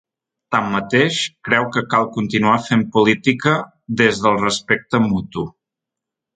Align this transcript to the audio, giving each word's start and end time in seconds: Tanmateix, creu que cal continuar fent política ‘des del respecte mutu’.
Tanmateix, 0.53 1.19
creu 1.49 1.67
que 1.75 1.83
cal 1.91 2.09
continuar 2.17 2.57
fent 2.69 2.87
política 2.97 3.55
‘des 4.03 4.25
del 4.27 4.43
respecte 4.49 5.05
mutu’. 5.09 5.49